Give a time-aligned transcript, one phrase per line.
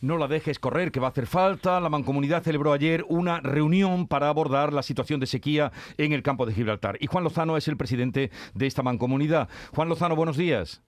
[0.00, 1.80] No la dejes correr, que va a hacer falta.
[1.80, 6.46] La Mancomunidad celebró ayer una reunión para abordar la situación de sequía en el campo
[6.46, 6.96] de Gibraltar.
[7.00, 9.48] Y Juan Lozano es el presidente de esta Mancomunidad.
[9.74, 10.82] Juan Lozano, buenos días.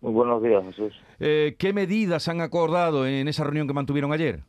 [0.00, 0.92] Muy buenos días, Jesús.
[1.20, 4.40] Eh, ¿Qué medidas han acordado en esa reunión que mantuvieron ayer?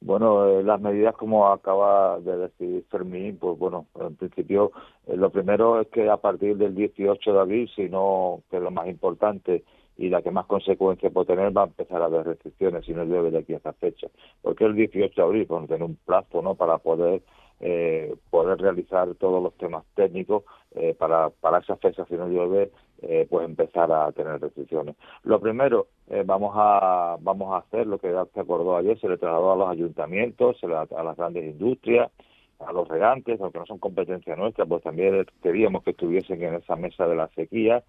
[0.00, 4.72] Bueno, eh, las medidas como acaba de decir Fermín, pues bueno, en principio
[5.06, 8.62] eh, lo primero es que a partir del 18 de abril, si no, que es
[8.62, 9.62] lo más importante
[9.96, 13.04] y la que más consecuencias puede tener, va a empezar a haber restricciones si no
[13.04, 14.08] llueve de aquí a esa fecha.
[14.40, 17.22] Porque el 18 de abril, pues tener un plazo, ¿no?, para poder
[17.62, 20.42] eh, poder realizar todos los temas técnicos
[20.74, 22.72] eh, para, para esa fecha, si no llueve,
[23.02, 24.96] eh, pues empezar a tener restricciones.
[25.22, 29.16] Lo primero, eh, vamos a vamos a hacer lo que se acordó ayer, se le
[29.16, 32.10] trasladó a los ayuntamientos, a las grandes industrias,
[32.58, 36.76] a los regantes, aunque no son competencia nuestra, pues también queríamos que estuviesen en esa
[36.76, 37.82] mesa de la sequía,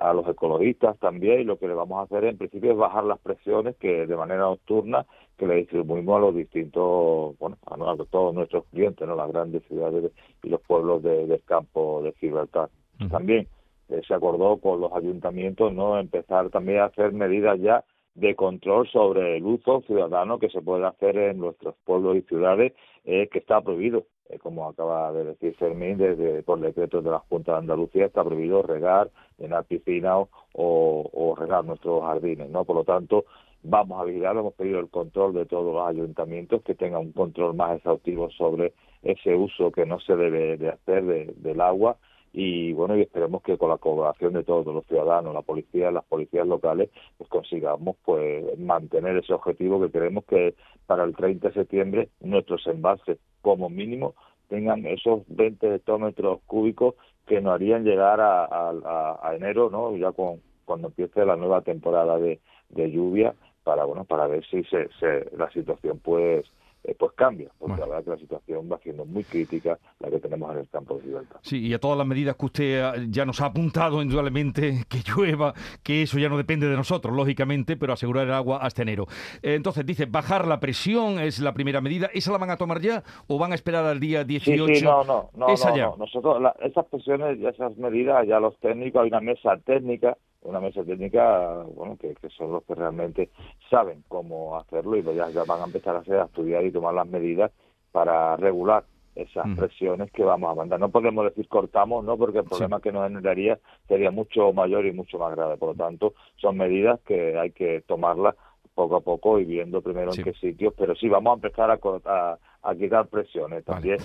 [0.00, 3.04] a los ecologistas también y lo que le vamos a hacer en principio es bajar
[3.04, 5.06] las presiones que de manera nocturna
[5.36, 9.14] que le distribuimos a los distintos, bueno, a, todos nuestros clientes, ¿no?
[9.14, 10.10] las grandes ciudades
[10.42, 12.70] y los pueblos del campo de Gibraltar.
[13.10, 13.46] También
[13.88, 17.84] eh, se acordó con los ayuntamientos no empezar también a hacer medidas ya
[18.14, 22.72] de control sobre el uso ciudadano que se puede hacer en nuestros pueblos y ciudades,
[23.04, 24.06] eh, que está prohibido.
[24.28, 28.22] Eh, como acaba de decir Fermín, desde por decreto de la Junta de Andalucía está
[28.22, 32.64] prohibido regar, llenar piscinas o, o, regar nuestros jardines, ¿no?
[32.64, 33.24] Por lo tanto,
[33.62, 37.54] vamos a vigilar, hemos pedido el control de todos los ayuntamientos que tengan un control
[37.54, 41.96] más exhaustivo sobre ese uso que no se debe de hacer del agua
[42.40, 46.04] y bueno y esperemos que con la colaboración de todos los ciudadanos la policía las
[46.04, 50.54] policías locales pues consigamos pues mantener ese objetivo que queremos que
[50.86, 54.14] para el 30 de septiembre nuestros embalses como mínimo
[54.46, 56.94] tengan esos 20 hectómetros cúbicos
[57.26, 62.38] que nos harían llegar a, enero no ya con cuando empiece la nueva temporada de,
[62.68, 66.46] de lluvia para bueno para ver si se, se la situación pues
[66.84, 70.20] eh, pues cambia, porque la verdad que la situación va siendo muy crítica la que
[70.20, 71.40] tenemos en el campo de Gibraltar.
[71.42, 75.54] Sí, y a todas las medidas que usted ya nos ha apuntado, indudablemente, que llueva,
[75.82, 79.06] que eso ya no depende de nosotros, lógicamente, pero asegurar el agua hasta enero.
[79.42, 82.10] Eh, entonces, dice, bajar la presión es la primera medida.
[82.14, 84.66] ¿Esa la van a tomar ya o van a esperar al día 18?
[84.66, 85.90] Sí, sí no, no, no, Esa ya.
[85.98, 90.16] Nosotros, esas presiones, esas medidas, ya los técnicos, hay una mesa técnica
[90.48, 93.30] una mesa técnica bueno que, son los que realmente
[93.70, 96.94] saben cómo hacerlo y ya, ya van a empezar a, hacer, a estudiar y tomar
[96.94, 97.52] las medidas
[97.92, 100.78] para regular esas presiones que vamos a mandar.
[100.78, 103.58] No podemos decir cortamos, no, porque el problema que nos generaría
[103.88, 105.56] sería mucho mayor y mucho más grave.
[105.56, 108.36] Por lo tanto, son medidas que hay que tomarlas
[108.74, 111.80] poco a poco y viendo primero en qué sitios, pero sí vamos a empezar a,
[112.04, 112.38] a,
[112.74, 113.64] quitar presiones.
[113.64, 113.98] También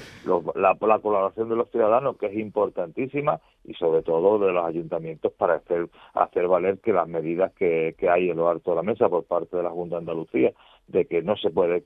[0.55, 5.55] la, colaboración de los ciudadanos, que es importantísima, y sobre todo de los ayuntamientos para
[5.55, 9.09] hacer, hacer valer que las medidas que, que hay en lo alto de la mesa
[9.09, 10.53] por parte de la Junta de Andalucía,
[10.87, 11.83] de que no se puede,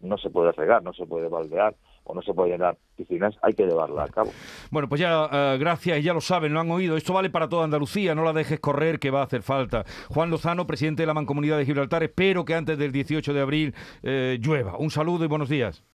[0.00, 1.74] no se puede regar, no se puede baldear,
[2.08, 4.30] o no se puede llenar piscinas, hay que llevarla a cabo.
[4.70, 6.96] Bueno, pues ya, uh, gracias, ya lo saben, lo han oído.
[6.96, 9.84] Esto vale para toda Andalucía, no la dejes correr, que va a hacer falta.
[10.08, 13.74] Juan Lozano, presidente de la Mancomunidad de Gibraltar, espero que antes del 18 de abril
[14.02, 14.78] eh, llueva.
[14.78, 15.82] Un saludo y buenos días.